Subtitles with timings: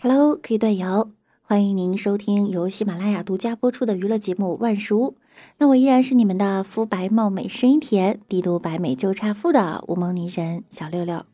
[0.00, 1.10] Hello，可以队友，
[1.42, 5.10] 欢迎您收听由喜马拉雅独家播出的娱乐节目《万事屋》。
[5.58, 11.24] 那我依然是你们的肤白貌美、声音甜、帝都白美就差富的无梦女神小六六。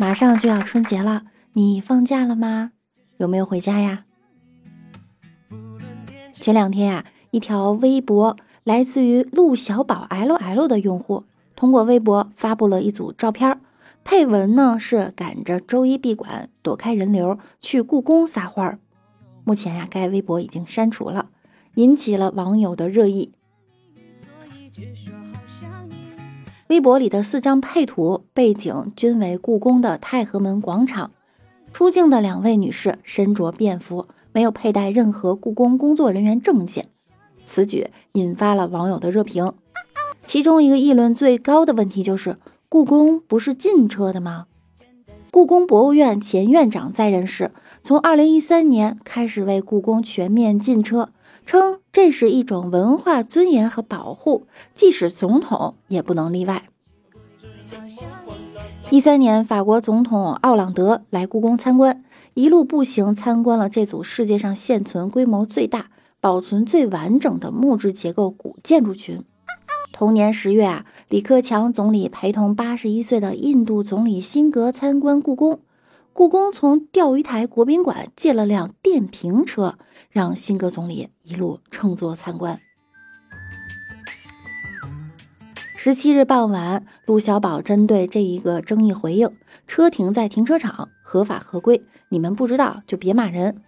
[0.00, 1.22] 马上就要春节了，
[1.52, 2.72] 你放假了吗？
[3.18, 4.04] 有没有回家呀？
[6.32, 11.24] 前两天呀，一条微博来自于陆小宝 L L 的用户，
[11.54, 13.60] 通过微博发布了一组照片，
[14.04, 18.78] 配文呢是赶着周一闭馆，躲开人流去故宫撒欢儿。
[19.44, 21.30] 目前呀，该微博已经删除了，
[21.74, 23.32] 引起了网友的热议。
[26.68, 31.10] 微博里的四张配图背景均为故宫的太和门广场，
[31.72, 34.06] 出镜的两位女士身着便服。
[34.34, 36.88] 没有佩戴任何故宫工作人员证件，
[37.44, 39.52] 此举引发了网友的热评。
[40.24, 44.46] 其中一个议论最高的问题就是：故宫不是禁车的吗？
[45.30, 47.50] 故宫博物院前院长在任时，
[47.82, 51.10] 从2013年开始为故宫全面禁车，
[51.44, 56.68] 称这是一种文化尊严和保护，即使总统也不能例外。
[58.90, 62.04] 一三年，法国总统奥朗德来故宫参观。
[62.34, 69.22] 一路步行参观了这组世界上现存规模最大、保存最完整的木质结构古建筑群。
[70.02, 75.60] 同年十月啊，李克强总理陪同八十一岁的印度总理辛格参观故宫。
[76.12, 79.78] 故宫从钓鱼台国宾馆借了辆电瓶车，
[80.10, 82.58] 让辛格总理一路乘坐参观。
[85.76, 89.30] 十七日傍晚，陆小宝针对这一个争议回应：
[89.68, 91.80] 车停在停车场，合法合规。
[92.08, 93.62] 你们不知道就别骂人。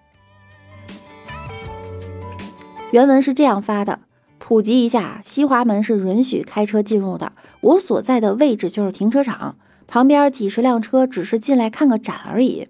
[2.91, 4.01] 原文是这样发的：
[4.47, 7.33] 普及一下，西华门是允许开车进入的。
[7.63, 9.57] 我所在的位置就是停车场
[9.87, 12.69] 旁边，几十辆车只是进来看个展而已。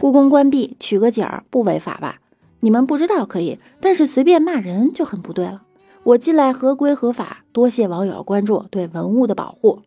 [0.00, 2.20] 故宫关闭取个景儿不违法吧？
[2.60, 5.64] 你们不知道可以，但是随便骂人就很不对了。
[6.04, 9.82] 我进来合规合法，多谢网友关注对文物的保护。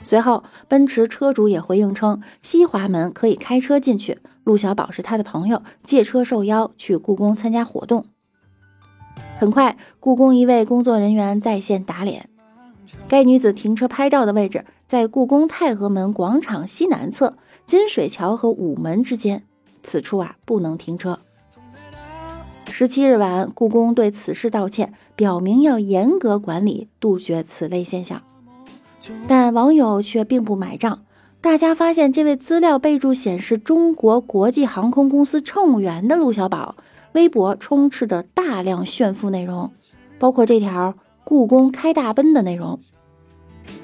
[0.00, 4.20] 随后，奔驰车主也回应称，西华门可以开车进去。
[4.44, 8.06] 陆小宝是他的朋友，借车受邀去故宫参加活动。
[9.38, 12.28] 很快，故宫一位工作人员在线打脸：
[13.08, 17.36] 该女子停车拍照的位置在故宫太和门广场西南侧
[17.66, 19.42] 金水桥和午门之间，
[19.82, 21.18] 此处啊不能停车。
[22.68, 28.22] 十七日晚，故宫对此事道歉，表明要严格管理，杜绝此类现象。
[29.26, 31.02] 但网友却并不买账。
[31.40, 36.76] 大家发现，这位资料备注显示中国国际航空公司乘务员的陆小宝，
[37.12, 39.70] 微博充斥着大量炫富内容，
[40.18, 42.78] 包括这条“故宫开大奔”的内容。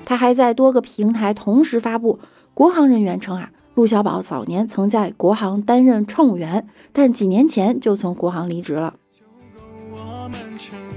[0.04, 2.18] 他还在多个平台同时发布。
[2.54, 8.94] 国航人员称啊，陆小宝早年曾在国航担任乘务员，但几年前就从国航离职了。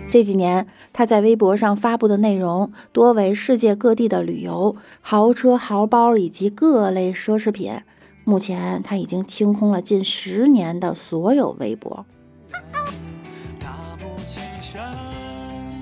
[0.10, 7.74] 这几年，他在微博上发布的内容多为世界各地的旅游、豪车、豪包以及各类奢侈品。
[8.24, 12.06] 目前，他已经清空了近十年的所有微博。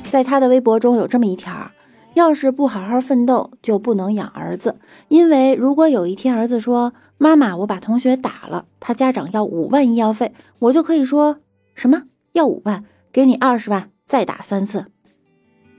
[0.09, 1.71] 在他的微博中有这么一条：
[2.15, 4.75] 要是不好好奋斗，就不能养儿子。
[5.07, 11.37] 因为如果有一天儿子说：“妈妈，我把同学打了，他家长要五万医药费”，我就可以说
[11.75, 12.03] 什么
[12.33, 12.83] 要五万，
[13.13, 13.91] 给你二十万。
[14.05, 14.87] 再打三次，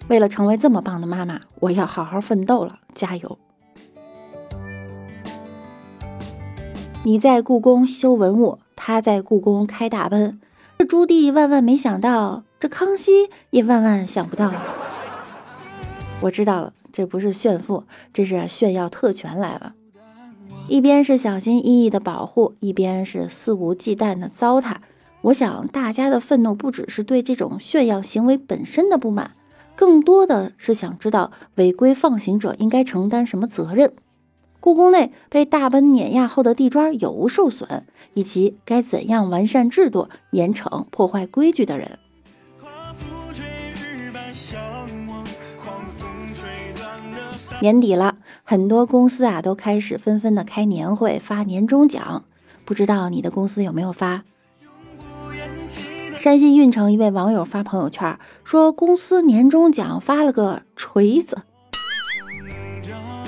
[0.07, 3.37] 为了成为这么棒的妈妈，我要好好奋斗了，加油！
[7.03, 10.41] 你在故宫修文物，他在故宫开大奔，
[10.79, 14.53] 这朱棣万万没想到，这康熙也万万想不到。
[16.21, 19.72] 我知道了，这不是炫富，这是炫耀特权来了。
[20.69, 24.76] 一边是小心翼翼的保护，一边是肆无忌惮的糟蹋。
[25.22, 29.31] 我想，大家的愤怒不只是对这种炫耀行为本身的不满，
[29.75, 33.95] 更多的是想知道违规放行者应该承担什么责任。
[34.60, 41.98] 故宫内被大奔碾压后的地砖有无受损，以及该怎样完善制度，严惩破坏规矩的人。
[47.60, 52.24] 年底了，很多公司啊都开始纷纷的开年会发年终奖，
[52.65, 54.22] 不知道你的公司有没有发？
[56.18, 61.42] 山西运城一位网友发朋友圈说，公司年终奖发了个锤子。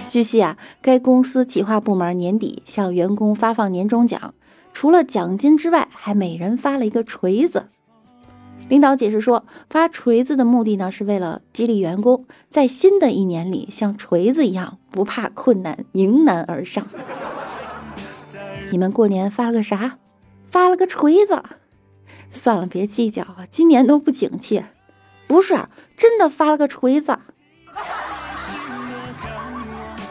[0.09, 4.35] 据悉啊，该公司企划部门年底向员工发放年终奖，
[4.73, 7.67] 除了奖金之外，还每人发了一个锤子。
[8.73, 16.87] 领导解释说，发锤子的目的呢，是为了激励员工在新的一年里像锤子一样不怕困难，迎难而上。
[18.73, 19.99] 你们过年发了个啥？
[20.51, 21.43] 发了个锤子。
[22.33, 24.65] 算了，别计较啊，今年都不景气。
[25.27, 27.19] 不是，真的发了个锤子。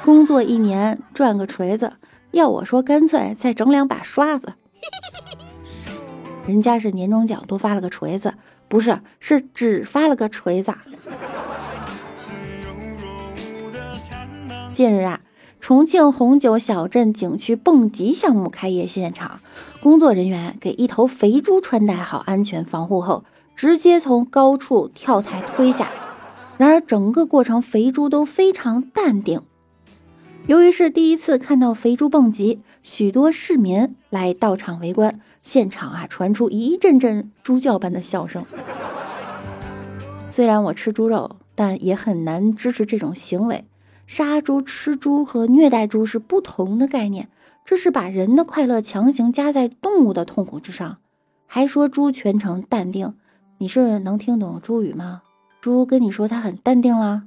[0.06, 1.94] 工作一年赚个锤子，
[2.30, 4.54] 要我说，干脆再整两把刷子。
[6.48, 8.34] 人家是年终奖多发了个锤子，
[8.72, 10.72] 不是，是只发了个锤子。
[14.74, 15.20] 近日啊，
[15.60, 19.42] 重庆红酒小镇景区蹦极项目开业现场，
[19.82, 23.26] 工作人员给一头肥猪穿戴好安全防护后，
[23.58, 25.90] 直接从高处跳台推下。
[26.58, 29.42] 然而整个过程，肥猪都非常淡定。
[30.48, 38.44] 由于是第一次看到肥猪蹦极，许多市民来到场围观，现场啊传出一阵阵猪叫般的笑声。
[40.30, 43.66] 虽然我吃猪肉，但也很难支持这种行为。
[44.08, 47.30] 杀猪、吃猪和虐待猪是不同的概念，
[47.64, 50.98] 这是把人的快乐强行加在动物的痛苦之上。
[51.46, 53.14] 还说猪全程淡定，
[53.60, 55.22] 你是能听懂猪语吗？
[55.62, 57.24] 猪跟你说它很淡定啦。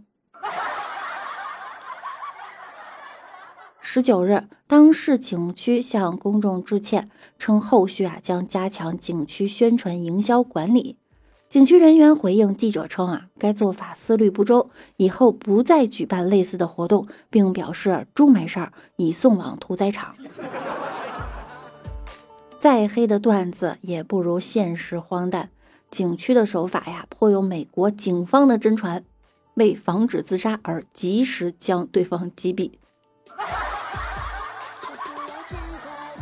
[3.87, 10.97] 十九日，当市景区向公众致歉，称后续啊将加强景区宣传营销管理。
[11.51, 20.15] 景区人员回应记者称啊，该做法思虑不周，以后不再举办类似的活动，并表示猪没事儿，已送往屠宰场。
[22.59, 25.51] 再黑的段子也不如现实荒诞。
[25.91, 29.05] 景区的手法呀，颇有美国警方的真传，
[29.55, 32.71] 为防止自杀而及时将对方击毙。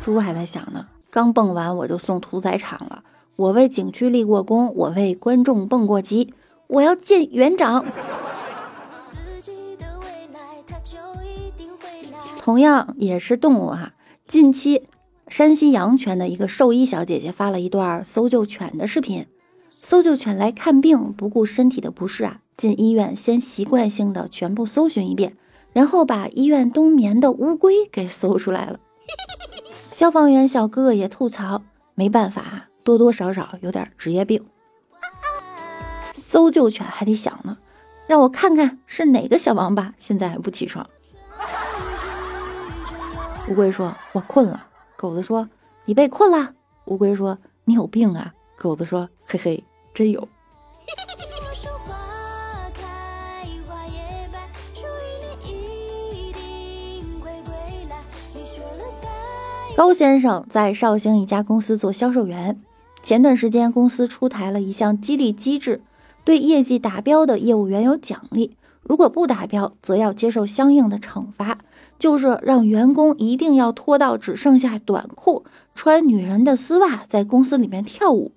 [0.02, 3.04] 猪还在想呢，刚蹦完我就送屠宰场了。
[3.36, 6.34] 我为景区立过功，我为观众蹦过极，
[6.66, 7.84] 我要见园长。
[12.40, 13.92] 同样也是动物哈，
[14.26, 14.82] 近期
[15.28, 19.24] 山西阳泉的一个兽医小姐姐发了一段搜救犬的视频。
[19.80, 25.36] 搜救犬来看病，不顾身体的不适啊，进医院先习惯性的全部搜寻一遍，
[25.72, 28.80] 然后把医院冬眠的乌龟给搜出来了。
[30.02, 31.62] 消防员小哥哥也吐槽，
[31.94, 34.44] 没办法，多多少少有点职业病。
[36.12, 37.56] 搜救犬还得想呢，
[38.08, 40.84] 让我看看是哪个小王八现在还不起床。
[43.48, 44.66] 乌龟说：“我困了。”
[44.98, 45.48] 狗子说
[45.86, 46.52] ：“你被困了。”
[46.86, 49.64] 乌龟说：“你有病啊。”狗子说：“嘿嘿，
[49.94, 50.28] 真有。”
[59.74, 62.60] 高先生在绍兴一家公司做销售员。
[63.02, 65.80] 前段时间，公司出台了一项激励机制，
[66.24, 71.58] 对业绩达标的业务员有奖励，如果不达标，则要接受相应的惩罚，
[71.98, 75.44] 就是让员工一定要脱到只剩下短裤，
[75.74, 78.30] 穿女人的丝袜，在公司里面跳舞。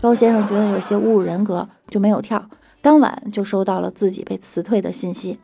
[0.00, 2.44] 高先生觉得有些侮辱人格，就没有跳。
[2.82, 5.38] 当晚就收到了自己被辞退的信息。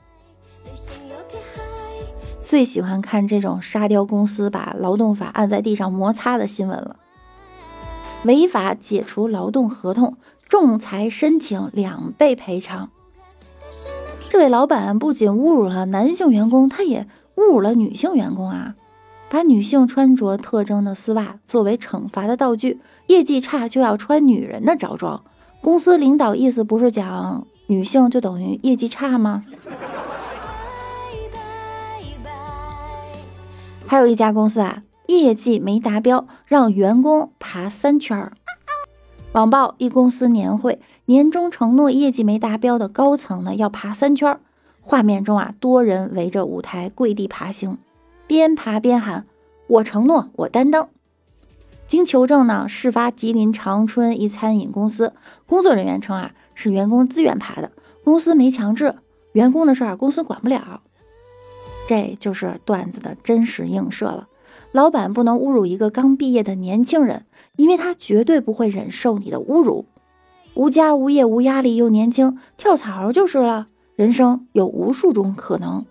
[2.46, 6.94] 最喜欢看这种沙雕公司把劳动法按在地上摩擦的新闻了。
[8.22, 10.16] 违法解除劳动合同，
[10.48, 12.90] 仲裁申请两倍赔偿。
[14.28, 18.76] 这位老板不仅侮辱了男性员工，他也侮辱了女性员工啊！
[19.28, 25.20] 把女性穿着特征的丝袜作为惩罚的道具，业绩差就要穿女人的着装。
[25.60, 29.42] 公司领导意思不是讲女性就等于业绩差吗？
[33.88, 38.32] 还有一家公司啊，业绩没达标，让员工爬三圈儿。
[39.32, 44.40] 网曝一公司年会，年终承诺业绩没达标的高层呢要爬三圈儿。
[44.82, 47.78] 画面中啊，多人围着舞台跪地爬行，
[48.26, 49.24] 边爬边喊
[49.68, 50.88] ：“我承诺，我担当。”
[51.86, 55.12] 经求证呢，事发吉林长春一餐饮公司，
[55.46, 57.70] 工作人员称啊，是员工自愿爬的，
[58.02, 58.96] 公司没强制，
[59.32, 60.80] 员工的事儿公司管不了。
[61.86, 64.28] 这就是段子的真实映射了。
[64.72, 67.24] 老板不能侮辱一个刚毕业的年轻人，
[67.56, 69.86] 因为他绝对不会忍受你的侮辱。
[70.54, 73.68] 无家无业无压力又年轻，跳槽就是了。
[73.94, 75.86] 人生有无数种可能，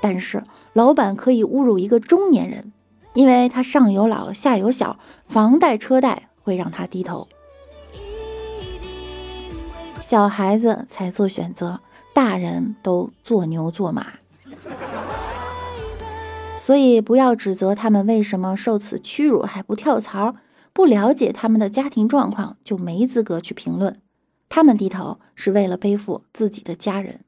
[0.00, 2.72] 但是老板可以侮辱一个中年人，
[3.14, 7.26] 因为他上有老下有小，房贷车贷会让他低头。
[10.00, 11.80] 小孩子才做选择，
[12.12, 14.06] 大人都做牛做马。
[16.64, 20.36] 所以不要指责他们为什么受此屈辱还不跳槽，
[20.72, 24.00] 不了解他们的家庭状况就没资格去评论。
[24.48, 27.20] 他们低头是为了背负自己的家人，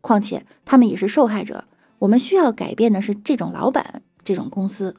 [0.00, 1.64] 况且他们也是受害者。
[1.98, 4.94] 我们需要改变的是这种老板，这种公司。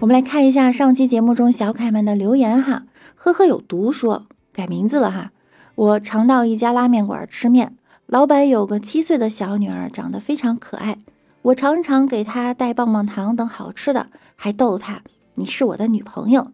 [0.00, 2.86] 我们来看一下上期节目中小可爱们的留言哈。
[3.14, 4.26] 呵呵，有毒说
[4.58, 5.30] 改名字了哈。
[5.76, 10.98] 我常到一家拉面馆吃面，老板有个七岁的小女儿，长得非常可爱。
[11.42, 15.02] 我常常给她带棒棒糖等好吃的，还逗她
[15.38, 16.50] ：“你是我的女朋友。”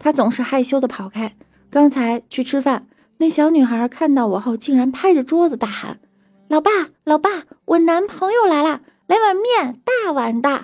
[0.00, 1.36] 她总是害羞的跑开。
[1.70, 2.88] 刚才去吃饭，
[3.18, 6.00] 那小女孩看到我后，竟然拍着桌子大喊
[6.48, 6.70] ：“老爸，
[7.04, 10.62] 老爸，我男朋友来了，来碗面，大碗的。”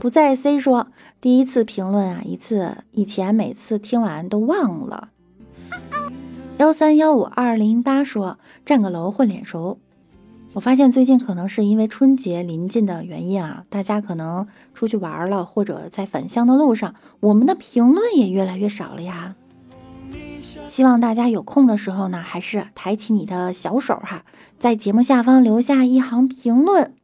[0.00, 0.86] 不在 C 说
[1.20, 5.10] 第一次评论啊，一次以前每次听完都忘了。
[6.56, 9.78] 幺三幺五二零八说占个楼混脸熟。
[10.54, 19.36] 我发现最近可能是因为春节临近的原因啊，大家可能出去玩了，或者在返乡的路上，我们的评论也越来越少了呀。
[20.66, 24.24] 希望大家有空的时候呢，还是抬起你的小手哈，
[24.58, 26.94] 在节目下方留下一行评论，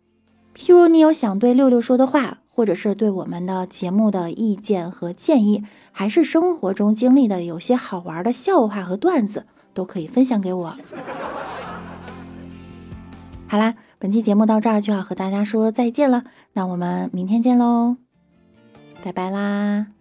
[0.56, 2.38] 譬如你有想对六六说的话。
[2.56, 9.44] 或者是对我们的节目的意见和建议，还是生活中经历的有些好玩的笑话和段子，
[9.74, 10.74] 都可以分享给我。
[13.46, 17.96] 好啦，本期节目到这儿就要和大家说再见了，那我们明天见喽，
[19.04, 19.95] 拜拜啦。